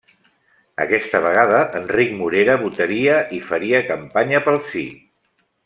Aquesta 0.85 1.19
vegada, 1.25 1.59
Enric 1.81 2.15
Morera 2.21 2.57
votaria 2.63 3.21
i 3.39 3.43
faria 3.51 3.83
campanya 3.93 4.41
pel 4.49 4.59
sí. 4.73 4.87